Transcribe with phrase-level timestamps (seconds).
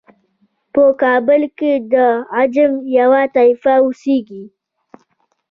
[0.73, 1.95] په کابل کې د
[2.39, 4.43] عجم یوه طایفه اوسیږي.